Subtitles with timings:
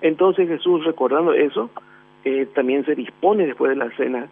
[0.00, 1.70] Entonces Jesús, recordando eso,
[2.24, 4.26] eh, también se dispone después de la cena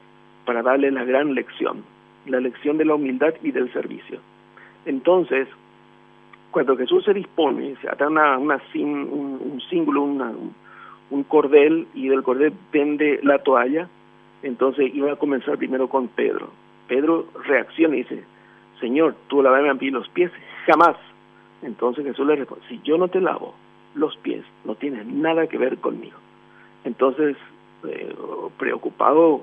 [0.45, 1.83] para darle la gran lección,
[2.27, 4.21] la lección de la humildad y del servicio.
[4.85, 5.49] Entonces,
[6.51, 13.21] cuando Jesús se dispone, se ata un, un símbolo, un cordel, y del cordel pende
[13.23, 13.89] la toalla,
[14.43, 16.51] entonces iba a comenzar primero con Pedro.
[16.87, 18.23] Pedro reacciona y dice,
[18.81, 20.31] Señor, tú lavame a mí los pies,
[20.67, 20.97] jamás.
[21.63, 23.55] Entonces Jesús le responde, si yo no te lavo
[23.97, 26.17] los pies, no tienes nada que ver conmigo.
[26.85, 27.37] Entonces,
[27.85, 28.15] eh,
[28.59, 29.43] preocupado,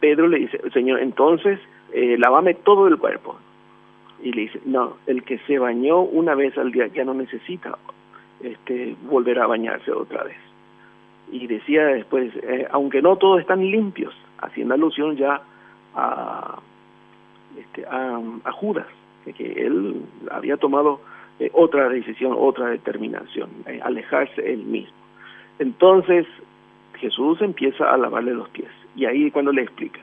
[0.00, 1.58] Pedro le dice, Señor, entonces,
[1.92, 3.36] eh, lávame todo el cuerpo.
[4.22, 7.76] Y le dice, no, el que se bañó una vez al día ya no necesita
[8.42, 10.36] este, volver a bañarse otra vez.
[11.32, 15.42] Y decía después, eh, aunque no todos están limpios, haciendo alusión ya
[15.94, 16.58] a,
[17.58, 18.86] este, a, Judas,
[19.36, 21.00] que él había tomado
[21.40, 24.94] eh, otra decisión, otra determinación, eh, alejarse él mismo.
[25.58, 26.26] Entonces
[26.98, 30.00] Jesús empieza a lavarle los pies y ahí cuando le explica,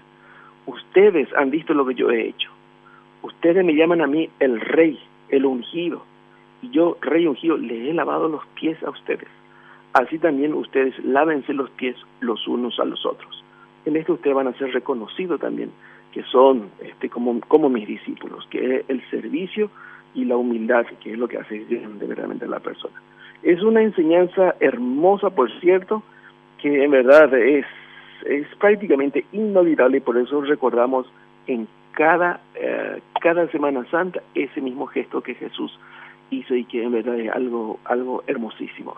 [0.66, 2.50] ustedes han visto lo que yo he hecho,
[3.22, 6.04] ustedes me llaman a mí el rey, el ungido,
[6.62, 9.28] y yo, rey ungido, le he lavado los pies a ustedes.
[9.94, 13.44] Así también ustedes lávense los pies los unos a los otros.
[13.86, 15.72] En esto ustedes van a ser reconocidos también,
[16.12, 19.70] que son este, como, como mis discípulos, que el servicio
[20.14, 22.96] y la humildad, que es lo que hace de verdaderamente a la persona.
[23.44, 26.04] Es una enseñanza hermosa, por cierto,
[26.62, 27.66] que en verdad es,
[28.26, 31.12] es prácticamente inolvidable y por eso recordamos
[31.48, 35.78] en cada, eh, cada Semana Santa ese mismo gesto que Jesús
[36.30, 38.96] hizo y que en verdad es algo, algo hermosísimo.